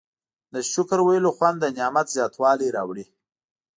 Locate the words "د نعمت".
1.59-2.07